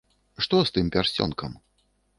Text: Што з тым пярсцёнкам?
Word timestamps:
Што 0.45 0.61
з 0.69 0.73
тым 0.79 0.91
пярсцёнкам? 0.97 1.51